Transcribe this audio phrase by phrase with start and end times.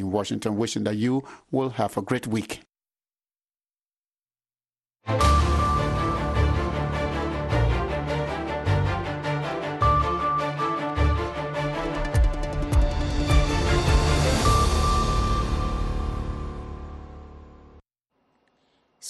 [0.00, 2.60] in Washington, wishing that you will have a great week.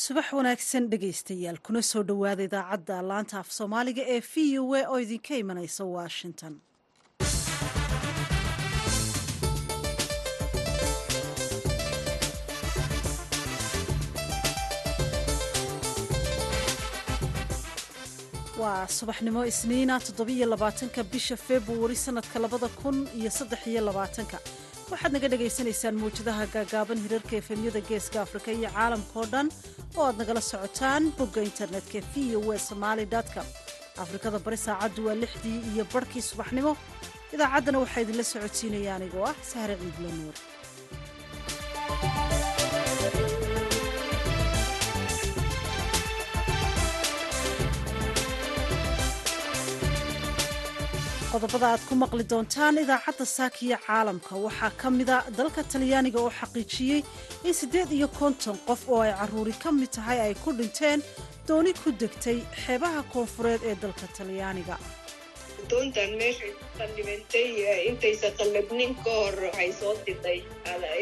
[0.02, 4.98] subax wanaagsan dhegaystayaal kuna soo dhowaada idaacadda laanta af soomaaliga ee v u a oo
[5.04, 6.54] idinka imanaysa washington
[18.62, 24.36] waa subaxnimo isniina toddobiyo labaatanka bisha februari sanadka labada kun iyo saddex iyo labaatanka.
[24.90, 29.46] Waxaad naga dhagaysanaysaan mawjadaha gaagaaban hirarka efemyada geeska afrika iyo caalamkao dhan
[29.98, 33.04] oo aad nagala socotaan bogga internetka v o somaali
[33.34, 33.46] com.
[34.04, 36.72] Afrikada bari saacaddu waa lixdii iyo barhkii subaxnimo.
[37.34, 40.36] Idaacaddana waxaa idinla socodsiinaya anigoo ah sahre ciidla nuur
[51.42, 54.32] qodobada aad ku maqli doontaan idaacadda saakiya caalamka.
[54.46, 57.02] Waxaa ka mida dalka talyaaniga oo xaqiijiyey
[57.48, 61.00] in siddeed iyo konton qof oo ay carruuri ka mid tahay ay ku dhinteen
[61.48, 64.76] dooni ku degtay xeebaha koonfureed ee dalka talyaaniga
[65.70, 67.48] doontan meeshay ku qallibantay
[67.90, 70.38] intaysa qallabnin ka hor waxay soo diday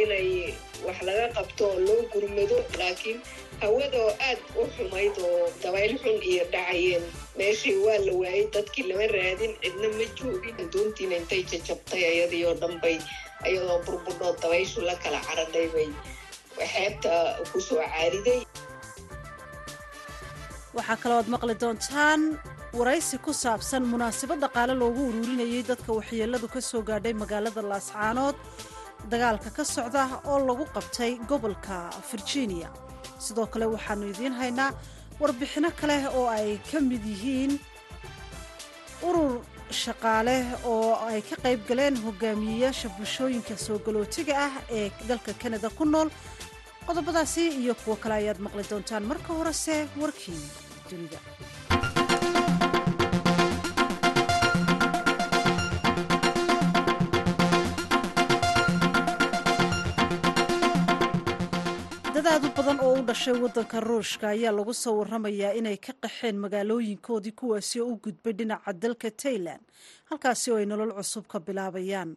[0.02, 0.28] inay
[0.86, 3.18] wax laga qabto oo loo gurmado laakiin
[3.62, 7.04] hawadoo aad u xumayd oo dabayl xun iyo dhacayeen
[7.38, 12.54] meeshii waa la waayey dadkii lama raadin cidna ma joogin doontiina intay jajabtay ayadii oo
[12.62, 12.96] dhan bay
[13.46, 15.88] ayadoo burbudhoo dabayshu la kala caradhay bay
[16.72, 17.12] xeebta
[17.52, 17.80] ku soo
[21.34, 22.20] maqli doontaan
[22.78, 28.36] waraysi ku saabsan munaasabad dhaqaale loogu uruurinayay dadka waxyeelladu ka soo gaadhay magaalada laascaanood
[29.10, 31.76] dagaalka ka socda oo lagu qabtay gobolka
[32.10, 32.68] virginia.
[33.24, 34.70] Sidoo kale waxaannu idiin haynaa
[35.20, 37.52] warbixinno kale oo ay ka mid yihiin
[39.08, 39.42] urur
[39.82, 40.36] shaqaale
[40.72, 46.08] oo ay ka qayb galeen hogaamiyeyaasha bulshooyinka soo galootiga ah ee dalka kanada ku nool.
[46.86, 50.42] Qodobadaasi iyo kuwo kale ayaad maqli doontaan marka horese warkii
[50.90, 51.18] dunida
[62.42, 67.32] dadaadu badan oo u dhashay waddanka ruushka ayaa lagu soo warramayaa inay ka qaxeen magaalooyinkoodii
[67.40, 69.60] kuwaasi oo u gudbay dhinaca dalka tailan
[70.10, 72.16] halkaasi oo ay nolol cusub ka bilaabayaan.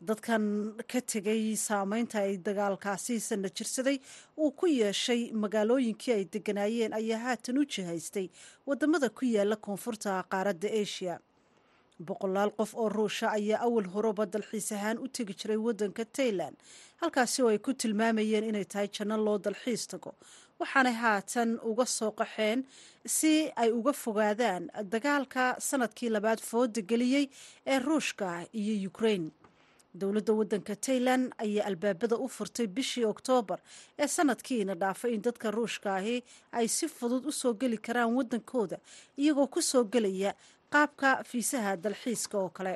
[0.00, 3.98] Dadkan ka tegay saameynta ay dagaalkaasi sana jirsaday
[4.36, 8.28] uu ku yeeshay magaalooyinkii ay degganaayeen ayaa haatan u jihaystay
[8.66, 11.18] waddamada ku yaalla koonfurta qaaradda asia
[11.98, 16.54] boqolaal qof oo ruusha ayaa awal horeba dalxiis ahaan u tegi jiray waddanka tailan
[17.00, 20.14] halkaasi oo ay ku tilmaamayeen inay tahay janno loo dalxiis tago.
[20.60, 22.64] Waxaanay haatan uga soo qaxeen
[23.06, 27.26] si ay uga fogaadaan dagaalka sannadkii labaad fooda geliyey
[27.66, 29.30] ee ruushka iyo ukrain
[30.00, 33.60] dowladda waddanka tailan ayaa albaabada u furtay bishii oktoobar
[33.98, 36.16] ee sanadkiina dhaafay in dadka ruushka ahi
[36.52, 38.76] ay si fudud u soo geli karaan waddankooda
[39.16, 40.34] iyagoo ku soo gelaya
[40.72, 42.74] qaabka fiisaha dalxiiska oo kale.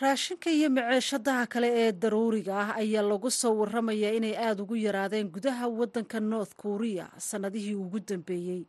[0.00, 5.28] Raashinka iyo maceeshadaha kale ee daruuriga ah ayaa lagu soo warramayaa inay aada ugu yaraadeen
[5.34, 8.62] gudaha waddanka north korea sannadihii ugu dambeeyey.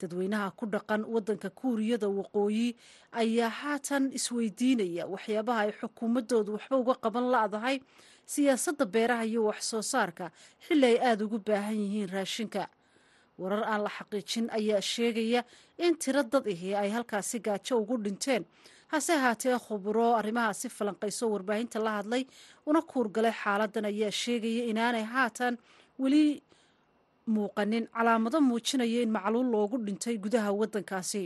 [0.00, 2.76] Dadweynaha ku dhaqan waddanka kuuriyada waqooyi
[3.12, 7.76] ayaa haatan isweydiinaya waxyaabaha ay xukuumaddoodu waxba uga qaban la'dahay
[8.26, 10.30] siyaasadda beeraha iyo wax soo saarka
[10.66, 12.62] xilli ay aada ugu baahan yihiin raashinka
[13.38, 15.40] warar aan la xaqiijin ayaa sheegaya
[15.84, 18.44] in tiro dad ahi ay halkaasi gaajo ugu dhinteen.
[18.92, 22.22] Hase ahaatee khuburo arrimahaasi falanqayso warbaahinta la hadlay
[22.66, 25.54] una kuurgalay xaaladan ayaa sheegaya inaanay haatan
[26.02, 26.24] weli
[27.34, 27.84] muuqanin.
[27.96, 31.24] Calaamado muujinaya in macluul loogu dhintay gudaha waddankaasi.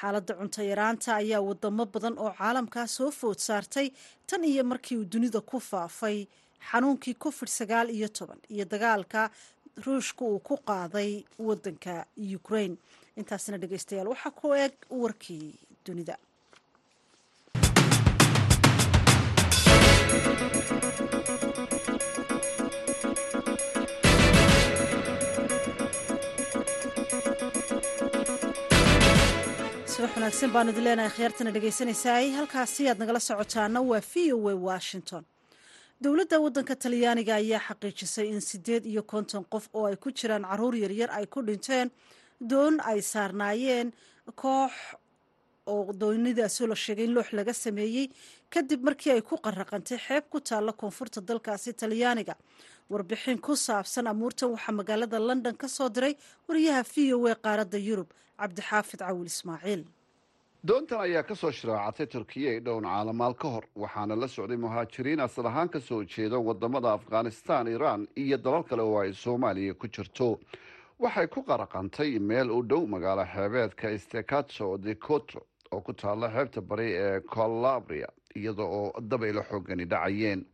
[0.00, 3.86] Xaaladda cunto yaraanta ayaa wadamo badan oo caalamkaa soo food saartay
[4.28, 6.18] tan iyo markii dunida ku faafay
[6.70, 9.30] xanuunkii covid sagaal iyo toban iyo dagaalka
[9.84, 11.12] ruushka uu ku qaaday
[11.48, 11.94] waddanka
[12.38, 12.72] ukrain
[13.20, 15.46] intaasna dhegeystayaal waxaa ku eg warkii
[15.84, 16.14] dunida.
[30.14, 35.22] Wanaagsan baanu idin leenahay khiyaartana dhegeysanaysaay halkaasi aad nagala socotaana waa v o a washington
[36.04, 40.74] dowladda waddanka talyaaniga ayaa xaqiijisay in siddeed iyo konton qof oo ay ku jiraan carruur
[40.82, 41.90] yaryar ay ku dhinteen
[42.50, 43.92] doon ay saarnaayeen
[44.42, 44.72] koox
[45.66, 48.06] oo doonidaasoo la sheegay in loox laga sameeyey
[48.54, 52.34] kadib markii ay ku qaraqantay xeeb ku taalla koonfurta dalkaasi talyaaniga.
[52.90, 56.14] Warbixin ku saabsan amuurtan waxaa magaalada london ka soo diray
[56.48, 58.08] wariyaha v o a qaaradda yurub
[58.38, 59.82] cabdixaafid cawil ismaaciil
[60.66, 65.20] doontan ayaa ka soo shiraacatay turkiya i dhown caalamaal ka hor waxaana la socday muhaajiriin
[65.20, 70.40] asal ahaan ka jeeda waddamada afghanistan iiraan iyo dalal kale oo ay soomaaliya ku jirto.
[70.98, 76.60] Waxay ku qaraqantay meel u dhow magaalo xeebeedka stekato de cotro oo ku taalla xeebta
[76.60, 80.44] bari ee colabria iyada oo dabaylo xoogani dhacayeen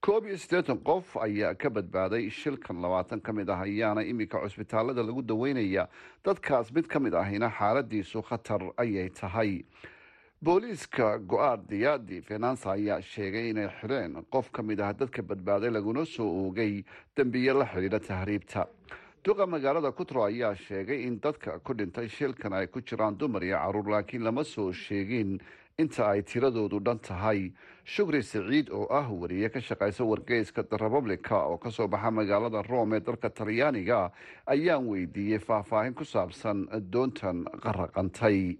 [0.00, 5.02] koob iyo siddeetan qof ayaa ka badbaaday shilkan labaatan ka mid ah ayaana iminka cusbitaalada
[5.04, 5.88] lagu daweynaya.
[6.24, 9.64] Dadkaas mid ka mid ahina xaaladiisu khatar ayay tahay.
[10.42, 16.04] Booliiska go'aardiya di fenansa ayaa sheegay inay xidheen qof ka mid ah dadka badbaaday laguna
[16.06, 16.82] soo oogay
[17.16, 18.66] dembiye la xidhiidha tahriibta.
[19.24, 23.56] Duqa magaalada kutro ayaa sheegay in dadka ku dhintay shilkan ay ku jiraan dumar iyo
[23.60, 25.36] carruur laakiin lama soo sheegin
[25.82, 27.40] inta ay tiradoodu dhan tahay
[27.94, 30.76] shukri siciid oo ah wariye ka shaqaysa wargeyska the
[31.50, 34.00] oo ka soo baxa magaalada rome ee dalka talyaaniga
[34.46, 38.56] ayaan weydiiyey faahfaahin ku saabsan doontan qaraqantay.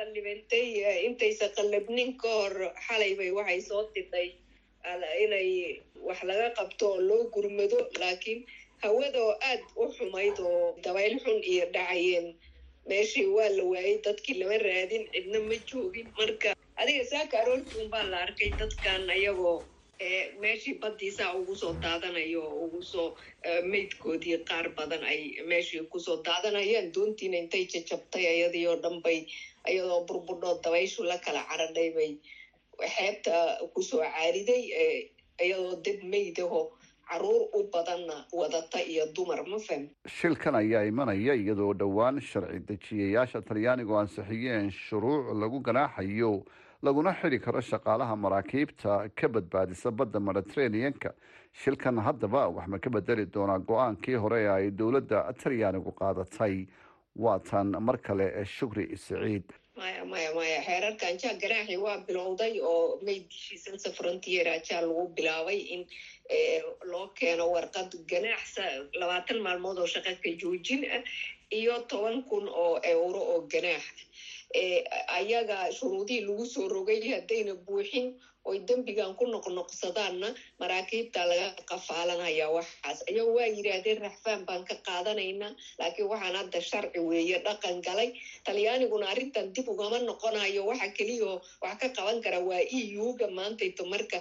[0.00, 0.68] Qallibantay
[1.06, 2.54] intaysa qallabnin ka hor
[2.88, 4.28] xalaybay waxay soo tidhay.
[5.24, 8.40] Inay wax laga qabto oo loo gurmado laakiin
[8.82, 12.32] hawadoo aad u xumayd oo dabayl xun iyo dhacayeen
[12.90, 16.50] meeshii waa la waayey dadkii lama raadin cidna ma joogin marka
[16.80, 19.58] adiga saaka aroortii unbaa la arkay dadkan ayagoo
[20.42, 23.08] meeshii baddiisaa ugu soo daadanayo oo ugu soo
[23.72, 25.20] meydkoodii qaar badan ay
[25.50, 29.18] meeshii ku soo daadanayaan doontiina intay jajabtay ayadii oo dhan bay
[29.68, 32.10] ayadoo burbudhoo dabayshu la kala caradhay bay
[32.96, 33.34] xeebta
[33.74, 34.62] ku soo caariday
[35.44, 36.60] iyadoo dad meydaho
[37.10, 39.88] carruur u badanna wadata iyo dumar ma fahmi.
[40.18, 46.32] Shilkan ayaa imanaya iyadoo dhowaan sharci dejiyayaasha talyaanigu ansixiyeen shuruuc lagu ganaaxayo
[46.82, 51.10] laguna xidi karo shaqaalaha maraakiibta ka badbaadisa badda mediterraneanka.
[51.62, 56.66] Shilkan haddaba wax ma ka bedeli doonaa go'aankii hore ee ay dowladda talyaanigu qaadatay.
[57.24, 59.44] Waatan mar kale shukri siciid.
[59.76, 65.82] Maya maya maya xeerarkan jaa ganaaxi waa bilowday oo maydishiisan safrontier ajaa lagu bilaabay in
[66.90, 68.48] loo keeno warqad ganaax
[69.00, 71.02] labaatan maalmood oo shaqa ka joojin ah
[71.58, 73.84] iyo toban kun oo euro oo ganaax
[75.18, 78.06] ayaga shuruudihii lagu soo rogay haddayna buuxin
[78.48, 80.28] oy dembigan ku noqnoqsadaanna
[80.60, 86.98] maraakiibta laga qafaalanaya waxaas ayago waa yidhaahdeen raxfaan baan ka qaadanaynaa laakiin waxaan hadda sharci
[87.08, 88.08] weeye dhaqan galay
[88.46, 93.82] talyaaniguna arrintan dib ugama noqonayo waxa keliyaoo wax ka qaban kara waa e u-ga maantayto
[93.92, 94.18] marka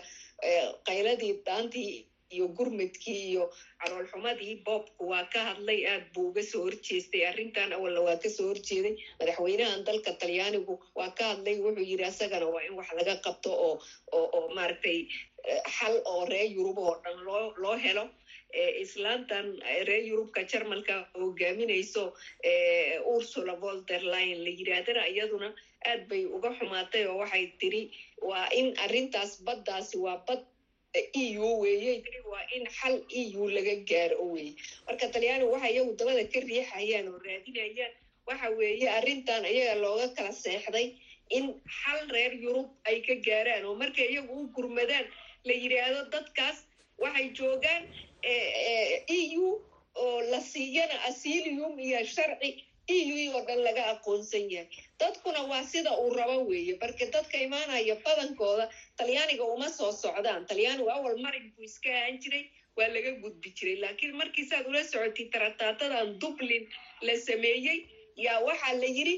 [0.88, 2.06] qayladii daantii
[2.36, 3.44] iyo gurmadkii iyo
[3.82, 8.48] caloolxumadii boobku waa ka hadlay aad buu uga soo horjeestay arrintan awalna waa ka soo
[8.52, 8.94] horjeeday.
[9.20, 13.74] Madaxweynahan dalka talyaanigu waa ka hadlay wuxuu yidhi asagana waa in wax laga qabto oo
[14.18, 15.00] oo maaragtay
[15.78, 18.06] xal oo reer yurub oo dhan loo loo helo.
[18.84, 19.48] Islaantan
[19.88, 22.04] reer yurubka jarmalka hogaaminayso
[23.14, 25.50] ursula volderline la yidhaahdana iyaduna
[25.90, 27.84] aad bay uga xumaatay oo waxay tiri
[28.30, 30.42] waa in arrintaas baddaasi waa bad
[31.22, 31.94] e u weeye
[32.31, 34.52] waa in xal e u laga gaaro weye
[34.88, 37.94] marka talyaanigu waxa iyagu dabada ka riixayaan oo raadinayaan
[38.28, 40.88] waxa weeye arrintan iyaga looga kala seexday
[41.38, 41.46] in
[41.80, 45.06] xal reer yurub ay ka gaaraan oo markay iyagu u gurmadaan
[45.48, 46.57] la yidhaahdo dadkaas
[47.04, 47.83] waxay joogaan
[49.18, 49.48] e u
[50.04, 52.50] oo la siiyana asilium iyo sharci
[52.96, 54.68] e u oo dhan laga aqoonsan yahay
[55.00, 58.66] dadkuna waa sida uu rabo weeye marka dadka imaanaya badankooda
[58.98, 60.46] talyaaniga uma soo socdaan.
[60.50, 62.44] Talyaanigu awal marin buu iska ahaan jiray
[62.78, 63.76] waa laga gudbi jiray.
[63.84, 66.64] Laakiin markii saad ula socotay tarataatadan dublin
[67.08, 67.78] la sameeyey
[68.26, 69.16] yaa waxaa la yidhi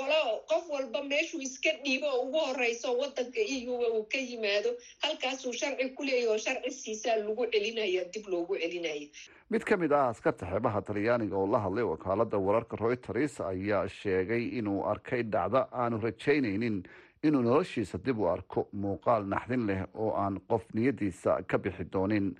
[0.00, 0.20] qolo
[0.50, 3.40] qof walba meeshuu iska dhiibo oo ugu horeyso wadanka
[3.72, 4.70] u-ga uu ka yimaado
[5.04, 9.08] halkaasuu sharci ku leeyahy oo sharcisiisaa lagu celinaya dib loogu celinaya
[9.50, 14.44] mid ka mid ah askarta xeebaha talyaaniga oo la hadlay wakaalada wararka royters ayaa sheegay
[14.58, 16.82] inuu arkay dhacdo aanu rajaynaynin
[17.22, 22.32] inuu noloshiisa dib u arko muuqaal naxdin leh oo aan qof niyadiisa ka bixi doonin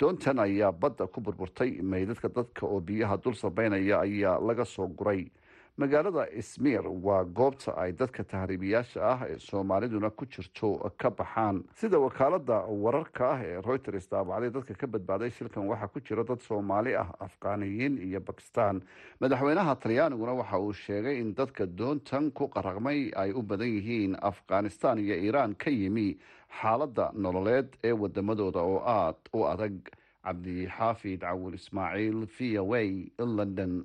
[0.00, 5.24] doontan ayaa badda ku burburtay meydadka dadka oo biyaha dul sabeynaya ayaa laga soo guray
[5.76, 11.64] magaalada ismiir waa goobta ay dadka tahriibiyaasha ah ee soomaaliduna ku jirto ka baxaan.
[11.74, 16.38] Sida wakaalada wararka ah ee reuters daabacday dadka ka badbaaday shilkan waxaa ku jira dad
[16.40, 18.82] soomaali ah afqaaniyiin iyo bakistan
[19.20, 24.98] madaxweynaha talyaaniguna waxa uu sheegay in dadka doontan ku qaraqmay ay u badan yihiin afghanistan
[24.98, 26.18] iyo iiraan ka yimi
[26.60, 29.74] xaaladda nololeed ee wadamadooda oo aada u adag.
[30.24, 32.80] Cabdixaafid cawil ismaaciil v o a
[33.18, 33.84] london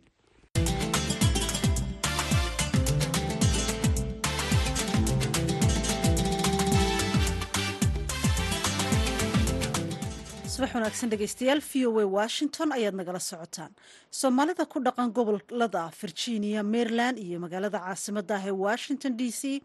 [10.60, 13.72] subax wanaagsan dhegeystayaal v o a washington ayaad nagala socotaan.
[14.12, 19.62] Soomaalida ku dhaqan gobollada virginia maryland iyo magaalada caasimada ah ee washington d c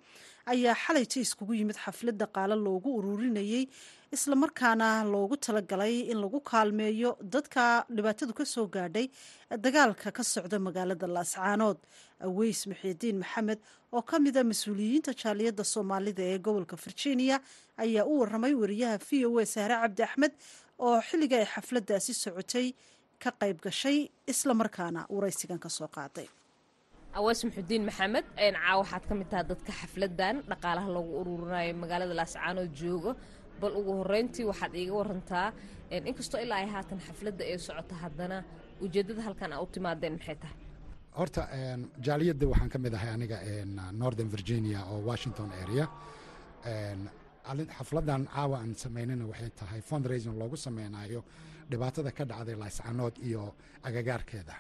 [0.46, 3.64] ayaa xalayta iskugu yimid xaflad dhaqaale loogu ururinayey
[4.14, 7.64] islamarkaana loogu talagalay in lagu kaalmeeyo dadka
[7.96, 9.06] dhibaatadu ka soo gaadhay
[9.66, 11.78] dagaalka ka socda magaalada laascaanood
[12.28, 13.58] aweys muxiidiin maxamed
[13.96, 17.40] oo ka mida mas'uuliyiinta jaaliyadda soomaalida ee gobolka virginia
[17.84, 20.32] ayaa u waramay wariyaha v o a sahre cabdi axmed
[20.78, 22.66] oo xilliga ay xafladdaasi socotay
[23.22, 23.98] ka qayb gashay
[24.32, 26.28] islamarkaana waraysigan ka soo qaaday.
[27.18, 32.70] Aweys muxudiin maxamed caa waxaad ka mid taha dadka xafladan dhaqaalaha loogu ururinayo magaalada laascaanood
[32.80, 33.12] jooga
[33.60, 35.48] bal ugu horeyntii waxaad iiga warantaa
[36.10, 38.36] inkastoo ilaa ay haatan xafladda ee socota haddana
[38.84, 40.56] ujeeddada halkan aa u timaadeen maxay tahay?
[41.18, 41.42] Horta
[42.06, 43.36] jaaliyadda waxaan ka mid ahay aniga
[44.02, 45.84] northern virginia oo washington area
[47.48, 51.24] xafladan caawa aan samaynana waxay tahay fundraising loogu sameynayo
[51.70, 54.54] dhibaatada ka dhacday laascanood iyo agagaarkeeda.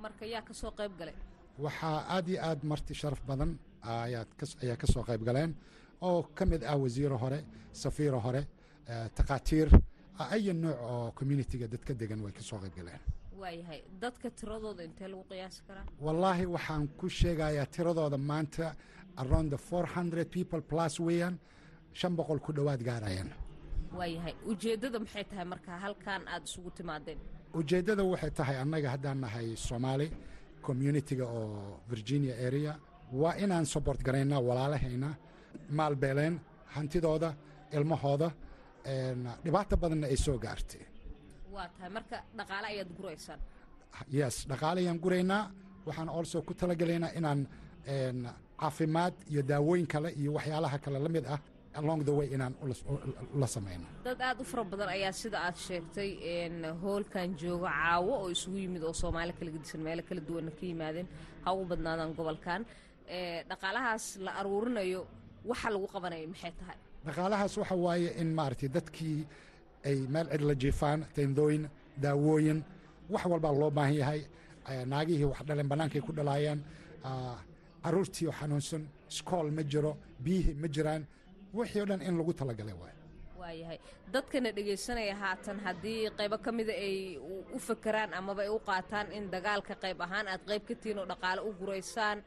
[0.00, 1.14] Marka yaa ka soo qayb galay?
[1.58, 5.54] Waxaa aad iyo aad marti sharaf badan ayaa ka soo qayb galeen.
[6.02, 8.46] Oo ka mid ah wasiiro hore safiiro hore
[9.14, 9.68] takhaatiir
[10.18, 13.00] aya nooc oo communitiga dadka degan way ka soo qayb galeen.
[13.40, 15.84] Waayahay dadka tiradooda intee lagu qiyaasi karaa?
[16.00, 18.74] Wallaahi waxaan ku sheegayaa tiradooda maanta
[19.16, 21.38] around the four hundred people plus weeyaan
[21.98, 23.30] shan boqol ku dhowaad gaarayaan.
[23.98, 27.18] Waayahay ujeeddada maxay tahay marka halkan aada isugu timaadeen?
[27.60, 30.06] Ujeeddada waxay tahay annaga haddaan nahay soomaali
[30.66, 32.72] communitiga oo virginia area.
[33.20, 35.08] Waa inaan support garaynaa walaalahayna
[35.78, 36.34] maalbeeleen
[36.74, 37.30] hantidooda
[37.76, 38.28] ilmahooda
[39.44, 40.82] dhibaato badanna ay soo gaartay.
[41.54, 43.40] Waa tahay marka dhaqaale ayaad guraysaan?
[44.18, 45.42] Yes dhaqaale ayaan guraynaa
[45.86, 47.40] waxaan also ku talagelaynaa inaan
[48.60, 51.40] caafimaad iyo daawooyin kale iyo waxyaalaha kale la mid ah
[51.80, 52.52] along the way inaan
[53.40, 53.86] la samayno.
[54.04, 56.10] Dad aad u fara badan ayaa sida aad sheegtay
[56.82, 61.06] hoolkan jooga caawo oo isugu yimid oo soomaali kala gedisan meelo kala duwanna ka yimaadeen
[61.44, 62.60] ha ugu badnaadaan gobolkan.
[63.50, 65.00] Dhaqaalahaas la aruurinayo
[65.50, 66.78] waxa lagu qabanaya maxay tahay?
[67.06, 69.18] Dhaqaalahaas waxa waaye in maaragtay dadkii
[69.88, 71.64] ay meel cid la jiifaan tendooyin
[72.04, 72.58] daawooyin
[73.12, 74.20] wax walbaa loo baahan yahay.
[74.92, 76.60] Naagihii wax dhaleen bannaankay ku dhalaayaan.
[77.84, 79.92] Caruurtii xanuunsan iskool ma jiro
[80.24, 81.02] biyihii ma jiraan
[81.58, 82.94] wixii o dhan in lagu talagalay waay.
[83.40, 83.78] Waayahay.
[84.14, 86.96] Dadkana dhegaysanaya haatan haddii qaybo ka mida ay
[87.56, 91.06] u fakeraan amaba ay u qaataan in dagaalka qayb ahaan aad qayb ka tihiin oo
[91.12, 92.18] dhaqaale u guraysaan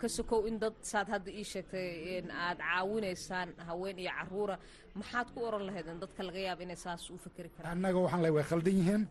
[0.00, 1.88] ka sokow in dad saad hadda ii sheegtay
[2.46, 4.56] aad caawinaysaan haween iyo caruura
[4.98, 7.72] maxaad ku oran lahaydeen dadka laga yaaba inay saas u fakeri karaan?
[7.76, 9.02] Annaga waxaan le way khaldan yihiin.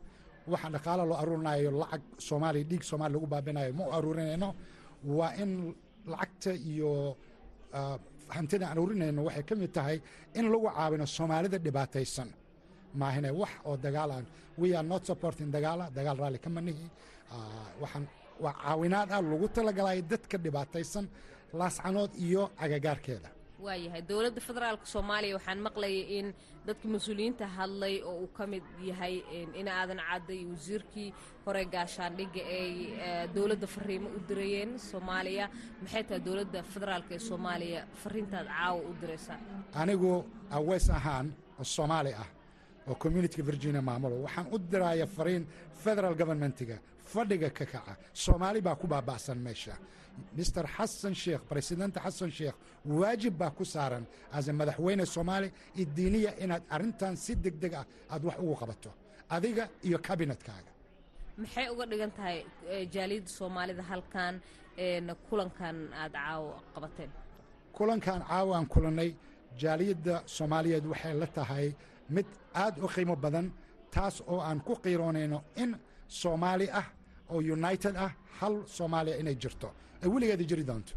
[0.52, 4.50] Waxaa dhaqaalo loo aruurinayo lacag soomaaliya dhiig soomaaliya lagu baabinayo ma u aruurinayno
[5.18, 5.52] waa in
[6.12, 6.92] lacagta iyo
[8.36, 9.98] hantida aan urinayno waxay ka mid tahay
[10.40, 12.30] in lagu caawino soomaalida dhibaataysan.
[13.02, 14.26] Maahine wax oo dagaalaan
[14.62, 16.86] we are not supporting dagaala dagaal raalli kama nihi.
[17.82, 18.06] Waxaan
[18.44, 21.06] waa caawinaad ah lagu talagalaya dadka dhibaataysan
[21.60, 23.30] laascanood iyo agagaarkeeda
[23.66, 26.28] waayahay dowladda federaalka soomaaliya waxaan maqlayay in
[26.68, 29.16] dadka mas'uuliyiinta hadlay oo uu ka mid yahay
[29.60, 31.10] in aadan cadda wasiirkii
[31.46, 32.72] hore gaashaandhigga ay
[33.36, 35.46] dowladda fariimo u dirayeen soomaaliya.
[35.82, 37.82] Maxay tahay dowladda federaalka ee soomaaliya?
[38.04, 39.38] Fariintaad caawa u diraysaa.
[39.82, 40.14] Anigu
[40.58, 41.28] aweys ahaan
[41.60, 42.30] oo soomaali ah
[42.90, 45.44] oo communitiga virginia maamulo waxaan u diraya fariin
[45.84, 46.78] federal governmentiga
[47.14, 47.94] fadhiga ka kaca.
[48.24, 49.76] Soomaali baa ku baaba'san meesha
[50.38, 52.56] mister xasan sheekh presidenta xasan sheekh
[52.86, 54.06] waajib baa ku saaran.
[54.38, 58.90] Ase madaxweyne soomaaliya iyo diiniya inaad arrintan si deg deg ah aad wax ugu qabato
[59.36, 60.72] adiga iyo kabinetkaaga
[61.42, 62.38] maxay uga dhigan tahay
[62.94, 64.34] jaaliyadda soomaalida halkan
[65.30, 67.10] kulankan aad caawo qabateen?
[67.78, 69.10] Kulankan caawo aan kulannay
[69.62, 71.68] jaaliyadda soomaaliyeed waxay la tahay
[72.16, 72.26] mid
[72.64, 73.48] aad u qiimo badan
[73.96, 75.72] taas oo aan ku qiiroonayno in
[76.22, 76.86] soomaali ah
[77.30, 79.70] oo united ah hal soomaaliya inay jirto.
[80.04, 80.94] Ay weligeeda jiri doonto.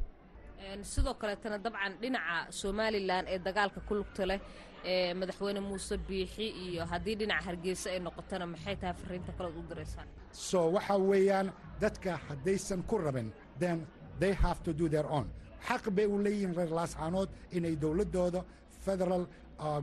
[0.83, 4.41] Sidoo kaleetana dabcan dhinaca somalilan ee dagaalka ku lugta leh
[4.85, 9.63] ee madaxweyne muuse biixi iyo haddii dhinaca hargeysa ay noqotona maxay tahay fariinta kaleod u
[9.71, 13.87] diraysaan so waxa weeyaan dadka haddaysan ku rabin then
[14.21, 15.27] they have to do their own.
[15.69, 18.45] Xaq bay u leeyihiin reer laascaanood inay dowladdooda
[18.85, 19.27] federal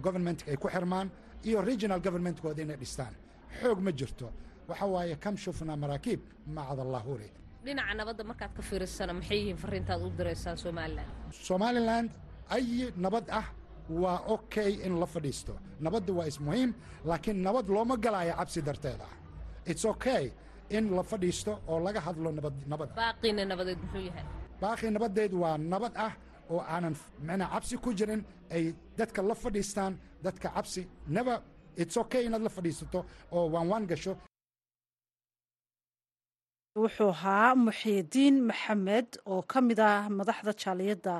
[0.05, 1.09] governmentka ay ku xirmaan
[1.43, 3.13] iyo regional governmentkooda inay dhistaan.
[3.61, 4.31] Xoog ma jirto
[4.69, 6.19] waxa waaye kam shufna maraakiib
[6.55, 7.29] macad allaahuri
[7.65, 11.07] dhinaca nabadda markaad ka fiirisana maxay yihiin fariintaad u diraysaan somalilan
[11.49, 12.05] somalilan
[12.55, 12.65] ay
[13.05, 13.45] nabad ah
[13.89, 15.53] waa okay in la fadhiisto.
[15.85, 16.71] Nabadda waa ismuhiim
[17.09, 19.07] laakiin nabad looma galaayo cabsi darteeda
[19.71, 20.23] its okay
[20.77, 22.29] in la fadhiisto oo laga hadlo
[22.71, 24.23] nabad baaqiina nabadeed muxuu yahay?
[24.61, 26.13] Baaqii nabadeed waa nabad ah
[26.53, 26.95] oo aanan
[27.27, 28.21] macnaa cabsi ku jirin
[28.55, 28.63] ay
[28.97, 29.93] dadka la fadhiistaan
[30.25, 30.81] dadka cabsi
[31.15, 31.37] never.
[31.83, 32.99] Its okay inaad la fadhiisato
[33.35, 34.13] oo waan waan gasho
[36.81, 41.15] wuxuu ahaa muxiidiin maxamed oo ka mid ah madaxda jaaliyadda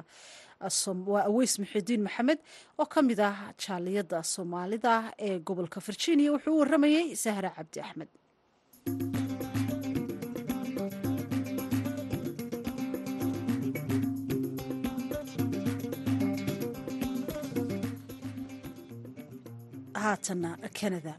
[1.12, 2.40] waa aweys muxiidiin maxamed
[2.82, 4.94] oo ka mid ah jaaliyadda soomaalida
[5.28, 6.30] ee gobolka virginia.
[6.36, 8.10] Wuxuu u waramayey sahra cabdi axmed.
[19.94, 21.14] Haatana canada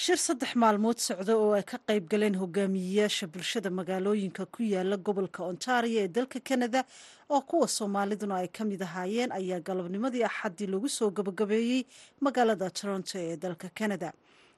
[0.00, 5.44] shir saddex maalmood socda oo ay ka qayb galeen hogaamiyeyaasha bulshada magaalooyinka ku yaalla gobolka
[5.44, 6.84] ontario ee dalka canada
[7.28, 11.84] oo kuwa soomaaliduna ay ka mid ahaayeen ayaa galabnimadii axaddii lagu soo gabagabeeyey
[12.20, 14.12] magaalada toronto ee dalka canada.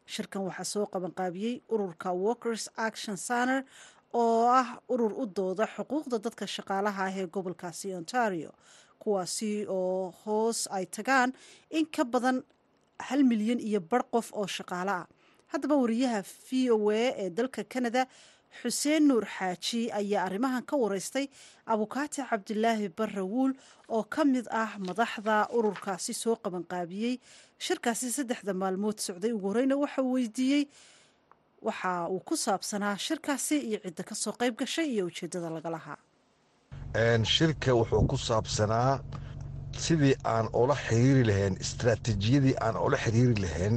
[0.06, 3.64] Shirkan waxaa soo qabanqaabiyey ururka walkers action center
[4.14, 8.52] oo ah urur u dooda xuquuqda dadka shaqaalaha ah ee gobolkaasi ontario
[9.02, 11.32] kuwaasi oo hoos ay tagaan
[11.70, 12.38] in ka badan
[13.08, 15.06] hal milyan iyo bar qof oo shaqaale ah
[15.54, 18.02] haddaba wariyaha v o a ee dalka canada
[18.60, 21.26] xuseen nuur xaaji ayaa arrimahan ka wareystay
[21.74, 23.52] abukaati cabdilaahi barre wuul
[23.96, 27.14] oo ka mid ah madaxda ururkaasi soo qabanqaabiyey.
[27.66, 30.64] Shirkaasi saddexda maalmood socday ugu horeyna waxauu weydiiyey
[31.66, 35.98] waxa uu ku saabsanaa shirkaasi iyo cidda ka soo qayb gashay iyo ujeeddada laga lahaa.
[37.34, 39.00] Shirka wuxuu ku saabsanaa
[39.84, 43.76] sidii aan ula xiriiri lahayn istaraatiijiyadii aan ula xiriiri lahayn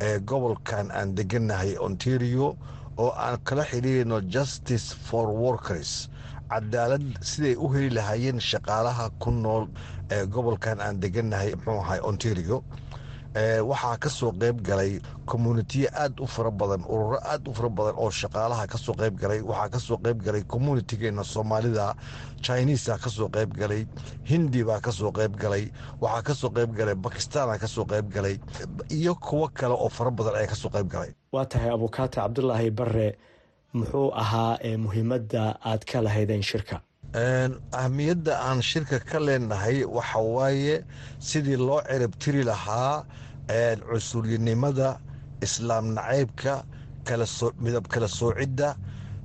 [0.00, 2.56] ee gobolkan aan degannahay ontario
[3.02, 6.08] oo aan kala xiriirino justice for workers.
[6.50, 9.64] Cadaalad siday u heli lahaayeen shaqaalaha ku nool
[10.10, 12.56] ee gobolkan aan degannahay muxuu ahay ontario
[13.34, 17.94] waxaa ka soo qayb galay communitiya aad u fara badan ururo aad u fara badan
[17.96, 19.40] oo shaqaalaha ka soo qayb galay.
[19.40, 21.94] Waxaa ka soo qayb galay communitigeena soomaalida
[22.42, 23.86] chinisa ka soo qayb galay
[24.30, 25.70] hindi baa ka soo qayb galay
[26.00, 28.38] waxaa ka soo qayb galay bakistana ka soo qayb galay
[28.90, 31.10] iyo kuwo kale oo fara badan ayaa ka soo qayb galay.
[31.32, 33.18] Waa tahay abukaati cabdulaahi bare
[33.72, 36.80] muxuu ahaa muhiimadda aad ka lahaydeen shirka
[37.14, 40.84] ahmiyadda aan shirka ka leenahay waxa waaye
[41.18, 42.14] sidii loo cirib
[42.46, 43.04] lahaa
[43.90, 44.98] cunsuryanimada
[45.42, 46.62] islaam nacaybka
[47.58, 48.76] midab kala soocidda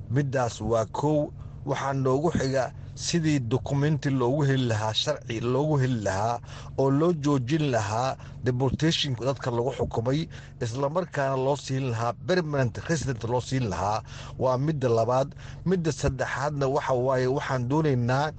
[0.09, 1.29] middaas waa kow.
[1.65, 6.39] Waxaa noogu xiga sidii dokumenti loogu heli lahaa sharci loogu heli lahaa
[6.77, 10.27] oo loo joojin lahaa deportationka dadka lagu xukumay
[10.61, 14.03] islamarkaana loo siin lahaa permanent resident loo siin lahaa
[14.39, 15.35] waa midda labaad.
[15.65, 18.31] Midda saddexaadna waxa waaye waxaan doonaynaa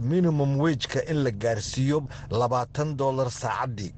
[0.00, 3.92] minimum wejka in la gaarsiiyo labaatan dollar saacaddii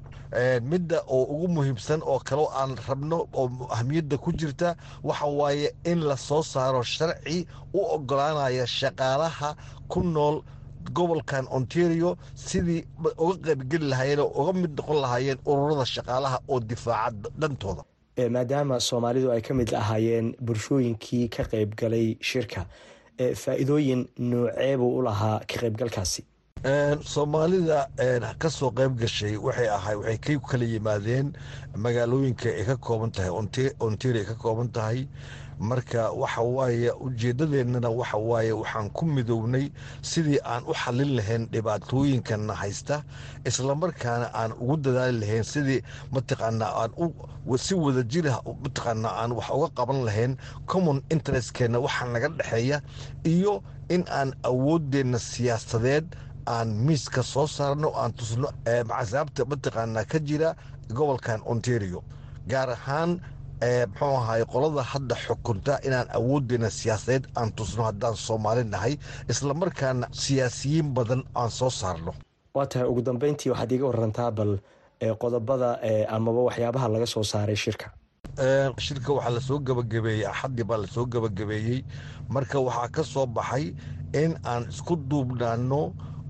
[0.71, 5.99] midda oo ugu muhiimsan oo kaleo aan rabno oo ahmiyadda ku jirta waxa waaye in
[6.09, 9.55] la soo saaro sharci u ogolaanaya shaqaalaha
[9.87, 10.41] ku nool
[10.93, 12.83] gobolkan ontario sidii
[13.17, 17.83] uga qaybgeli lahaayeen oo uga mid noqon lahaayeen ururada shaqaalaha oo difaaca dhantooda.
[18.35, 22.65] Maadaama soomaalidu ay ka mid ahaayeen bulshooyinkii ka qayb galay shirka
[23.43, 26.21] faa'iidooyin nooceebuu u lahaa ka qaybgalkaasi
[27.03, 27.87] soomaalida
[28.39, 31.33] ka soo qayb gashay waxay ahay waxay ka kala yimaadeen
[31.77, 35.07] magaalooyinka ay ka kooban tahay ontario ay ka kooban tahay.
[35.59, 42.53] Marka waxa waaye ujeeddadeennana waxa waaye waxaan ku midownay sidii aan u xallin lahayn dhibaatooyinkana
[42.53, 43.03] haysta
[43.45, 46.91] islamarkaana aan ugu dadaali lahayn sidii mataqaanaa aan
[47.57, 52.81] si wada jirah mataqaanaa aan wax uga qaban lahayn common interestkeenna waxaa naga dhexeeya
[53.23, 56.03] iyo in aan awooddeenna siyaasadeed
[56.47, 60.55] aan miiska soo saarno aan tusno casaabta mataqaanaa ka jira
[60.97, 62.03] gobolkan ontario
[62.47, 63.11] gaar ahaan
[63.89, 68.93] muxuu ahay qolada hadda xukunta inaan awooddeena siyaasadeed aan tusno haddaan soomaali nahay
[69.31, 72.13] islamarkaana siyaasiyiin badan aan soo saarno.
[72.55, 74.51] Waa tahay ugu dambeyntii waxaad iiga warantaa bal
[75.21, 75.69] qodobada
[76.15, 77.87] amaba waxyaabaha laga soo saaray shirka.
[78.85, 81.79] Shirka waxaa la soo gabagabeeyey axaddii baa la soo gabagabeeyey.
[82.29, 83.73] Marka waxaa ka soo baxay
[84.13, 85.81] in aan isku duubnaano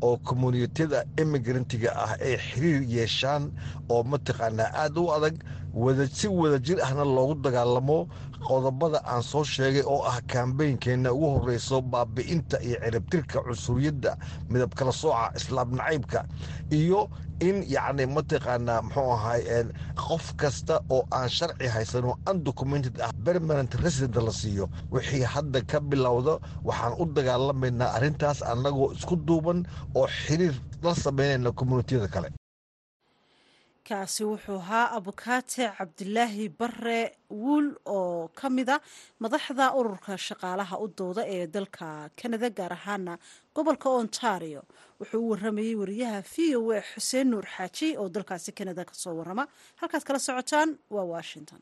[0.01, 3.51] oo communitiyada imigrantiga ah ay xiriir yeeshaan
[3.89, 5.35] oo mataqaanaa aad u adag
[6.17, 8.07] si wada jir ahna loogu dagaalamo
[8.47, 14.11] qodobada aan soo sheegay oo ah kaambeynkeenna ugu horeyso baabi'inta iyo ciribtirka cunsuriyadda
[14.49, 16.19] midab kala sooca islaam nacaybka
[16.79, 17.09] iyo
[17.47, 19.41] in yacni mataqaanaa muxuu ahay
[20.07, 24.65] qof kasta oo aan sharci haysanoo undocumented ah permanent resident la siiyo.
[24.91, 26.33] Wixii hadda ka bilowda
[26.67, 29.59] waxaan u dagaalamaynaa arrintaas annagoo isku duuban
[29.95, 32.29] oo xiriir la samaynayna communitiyada kale
[33.89, 37.67] kaasi wuxuu ahaa abukaate cabdilaahi bare wuul
[37.97, 38.75] oo ka mida
[39.23, 43.13] madaxda ururka shaqaalaha u dooda ee dalka kanada gaar ahaana
[43.55, 44.61] gobolka ontario.
[44.99, 49.13] Wuxuu u waramayey wariyaha v o a xuseen nuur xaaji oo dalkaasi kanada ka soo
[49.19, 49.43] warama
[49.81, 51.61] halkaad kala socotaan waa washington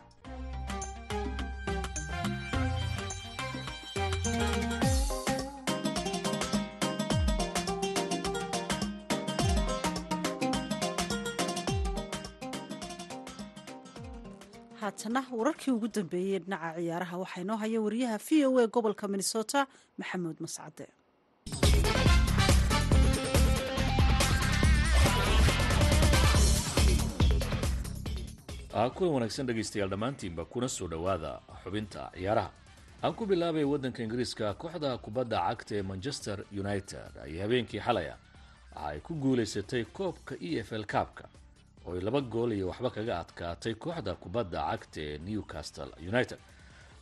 [15.13, 17.17] haatana wararkii ugu dambeeyey dhinaca ciyaaraha.
[17.23, 20.87] Waxaa inoo haya wariyaha v o a gobolka minnesota maxamuud mascade.
[28.95, 32.51] Kulan wanaagsan dhegaystayaal dhammaantiinba kuna soo dhowaada xubinta ciyaaraha.
[33.03, 38.15] Aan ku bilaabay waddanka ingiriiska kooxda kubadda cagta ee manchester united ay habeenkii xalaya.
[38.75, 41.27] Waxa ay ku guulaysatay koobka e f l kaabka
[41.85, 46.39] oo ay laba gool iyo waxba kaga adkaatay kooxda kubadda cagta ee newcastle united.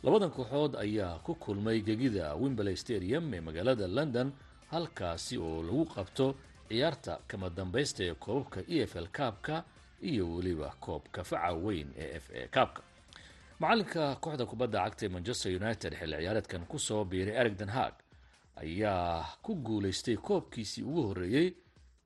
[0.02, 4.32] Labadan kooxood ayaa ku kulmay gegida wimberley stadium ee magaalada london
[4.72, 6.26] halkaasi oo lagu qabto
[6.68, 9.64] ciyaarta kama dambaysta ee koobabka e f l kaabka
[10.10, 12.82] iyo weliba koobka faca weyn ee f a kaabka
[13.60, 17.94] macalinka kooxda kubadda cagta ee manchester united xilli ciyaareedkan ku soo biiray ereg den haag
[18.56, 21.48] ayaa ku guulaystay koobkiisii ugu horreeyey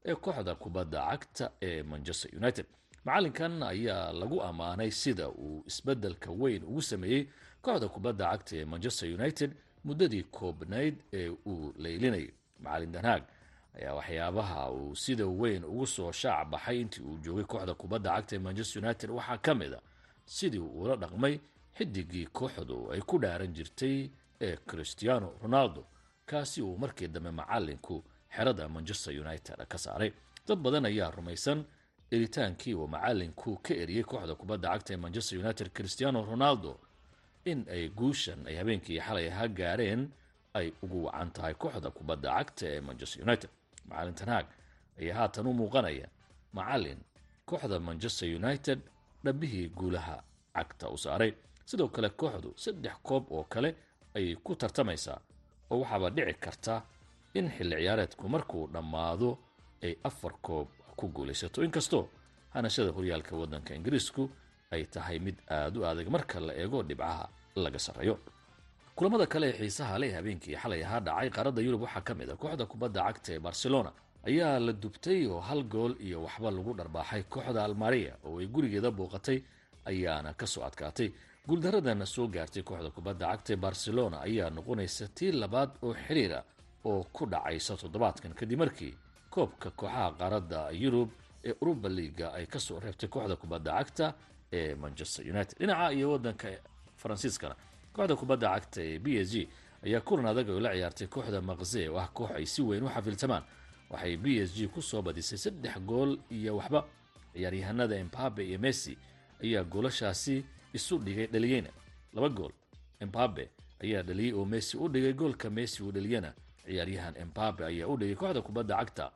[0.04, 2.66] ee kooxda kubadda cagta ee manchester united.
[3.04, 7.22] Macalinkan ayaa lagu ammaanay sida uu isbeddelka weyn ugu sameeyey
[7.62, 9.50] kooxda kubadda cagta ee manchester united
[9.84, 12.30] muddadii koobnayd ee uu leylinayay.
[12.60, 13.22] Macalin den haag
[13.74, 18.36] ayaa waxyaabaha uu sida weyn ugu soo shaac baxay intii uu joogay kooxda kubadda cagta
[18.36, 19.10] ee manchester united.
[19.10, 19.80] Waxaa ka mid a
[20.24, 21.38] sidii uula dhaqmay
[21.78, 24.08] xidigii kooxdu ay ku dhaaran jirtay
[24.40, 25.86] ee christiano ronaldo
[26.26, 28.04] kaasi uu markii dambe macalinku
[28.36, 30.10] xerada manchester united ka saaray.
[30.46, 31.64] Dad badan ayaa rumaysan
[32.14, 36.72] eritaankii uu macalinku ka eriyey kooxda kubadda cagta ee manchester united christiano ronaldo
[37.50, 40.02] in ay guushan ay habeenkii xalay ha gaareen
[40.58, 43.50] ay ugu wacan tahay kooxda kubadda cagta ee manchester united.
[43.88, 44.46] Macalin tanhaag
[45.00, 46.08] ayaa haatan u muuqanaya
[46.52, 46.98] macalin
[47.48, 48.78] kooxda manchester united
[49.24, 50.16] dhabbihii guulaha
[50.56, 51.32] cagta u saaray.
[51.64, 53.70] Sidoo kale kooxdu saddex koob oo kale
[54.16, 55.18] ayay ku tartamaysaa
[55.70, 56.74] oo waxaaba dhici karta
[57.38, 59.30] in xilli ciyaareedku markuu dhammaado
[59.86, 60.68] ay afar koob
[60.98, 61.58] ku guulaysato.
[61.66, 62.04] Inkastoo
[62.54, 64.22] hanashada horyaalka waddanka ingiriisku
[64.74, 67.24] ay tahay mid aada u adag marka la eego dhibcaha
[67.56, 68.16] laga sarreeyo.
[68.96, 72.36] Kulamada kale ee xiisaha leh habeenkii xalay ahaa dhacay qaaradda yurub waxaa ka mid a
[72.42, 73.90] kooxda kubadda cagta ee barcelona.
[74.28, 78.90] Ayaa la dubtay oo hal gool iyo waxba lagu dharbaaxay kooxda almaria oo ay gurigeeda
[78.90, 79.38] booqatay
[79.90, 81.08] ayaana ka soo adkaatay.
[81.48, 86.40] Guuldaradana soo gaartay kooxda kubadda cagta ee barcelona ayaa noqonaysa tii labaad oo xiriira
[86.84, 88.94] oo ku dhacaysa toddobaadkan kadib markii
[89.30, 91.10] koobka kooxaha qaaradda yurub
[91.44, 94.14] ee uruba liiga ay ka soo reebtay kooxda kubadda cagta
[94.52, 95.58] ee manchester united.
[95.58, 96.48] Dhinaca iyo wadanka
[96.96, 97.54] faransiiskana
[97.92, 99.48] kooxda kubadda cagta ee b s g
[99.84, 102.88] ayaa kulan adag oo la ciyaartay kooxda maqse oo ah koox ay si weyn u
[102.88, 103.42] xafiltamaan
[103.90, 106.84] waxay b s g ku soo badisay saddex gool iyo waxba.
[107.34, 108.96] Ciyaaryahanada embabe iyo messi
[109.42, 111.70] ayaa goolashaasi isu dhigay dhaliyeyna
[112.14, 112.52] laba gool
[113.00, 113.50] embabe
[113.82, 116.32] ayaa dhaliyey oo messi u dhigay goolka messi uu dhaliyana
[116.66, 119.06] ciyaaryahan embabe ayaa u dhigay kooxda kubadda cagta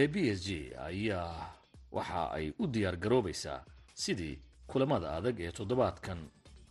[0.00, 0.48] ee b s g
[0.88, 1.54] ayaa
[1.92, 6.18] waxa ay u diyaar garoobaysaa sidii kulamada adag ee toddobaadkan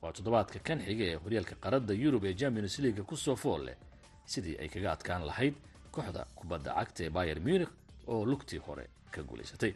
[0.01, 3.77] waa toddobaadka kan xiga ee horyaalka qaradda yurub ee champions leaga ku soo fool leh
[4.25, 5.55] sidii ay kaga adkaan lahayd
[5.91, 7.69] kooxda kubadda cagta ee bayer munich
[8.07, 9.73] oo lugtii hore ka guulaysatay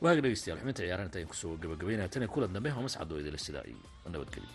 [0.00, 3.38] waaga dhegeystayaal xubinta ciyaaraha inta ayaan ku soo gabagabaynaya tan kulan dambe homas cadoo idila
[3.38, 3.78] sidaa iyo
[4.12, 4.48] nabadgelyo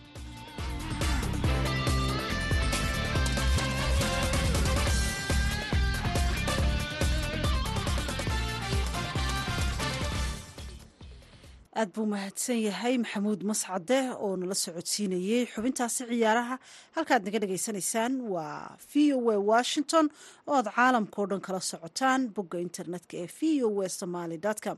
[11.85, 16.55] aad buu mahadsan yahay maxamuud mascade oo nala socodsiinayey xubintaasi ciyaaraha.
[16.95, 20.05] Halkaad naga dhagaysanaysaan waa v o a washington
[20.47, 24.77] oo aad caalamkao dhan kala socotaan bogga internetka ee v o a somaly com.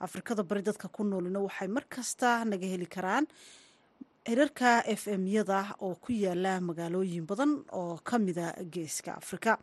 [0.00, 3.24] Afrikada bari dadka ku noolina waxay mar kasta naga heli karaan
[4.28, 9.58] hirarka f m yada oo ku yaalla magaalooyin badan oo ka mida geeska afrika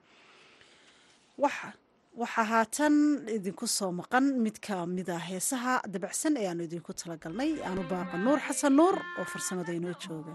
[2.21, 2.95] waxaa haatan
[3.35, 7.51] idinku soo maqan mid ka mida heesaha dabacsan ee aanu idinku talagalnay.
[7.67, 10.33] Aanu baaqa nuur xasan nuur oo farsamada inoo jooga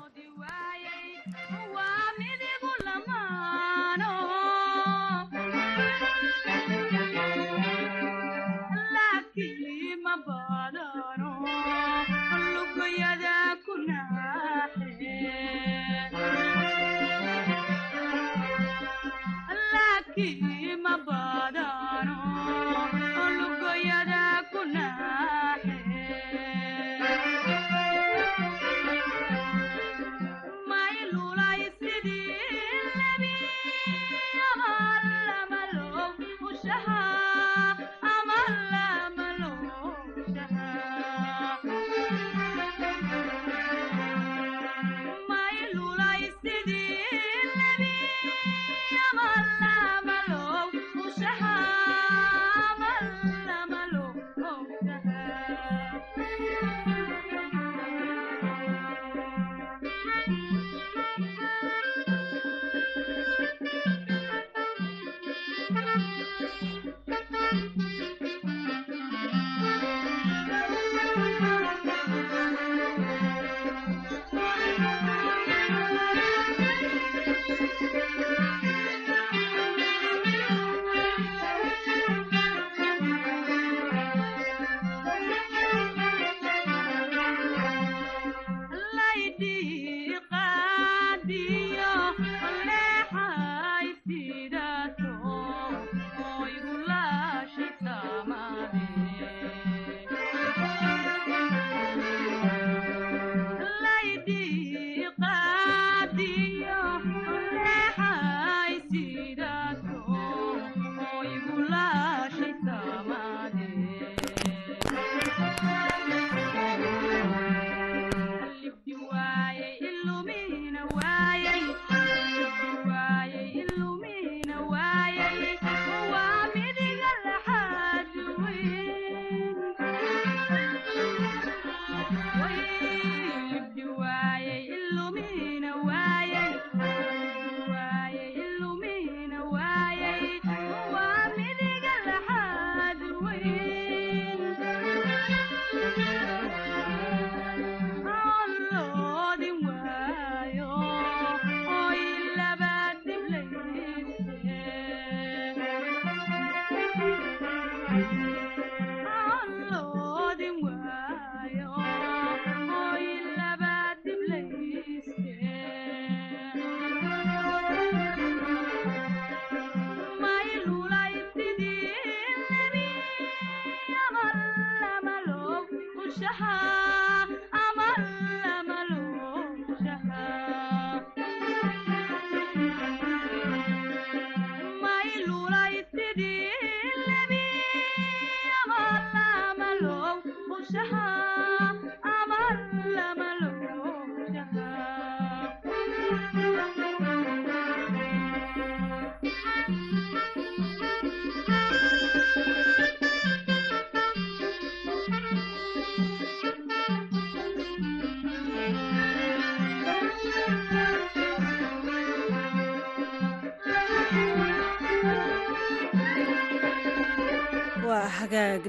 [176.23, 176.78] waa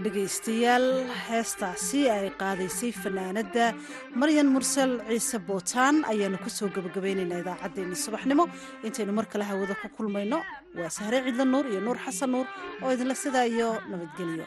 [0.06, 0.86] dhegaystayaal
[1.28, 3.66] heestaasi ay qaadaysay fanaanadda
[4.22, 5.96] maryan mursal ciise bootaan.
[6.12, 8.46] Ayaanu ku soo gabagabaynaynaa idaacaddeenni subaxnimo.
[8.88, 10.40] Intaynu mar kale hawada ku kulmayno.
[10.80, 12.48] Waa sahre cidla nuur iyo nuur xasan nuur
[12.84, 14.46] oo idinla sidaa iyo nabadgelyo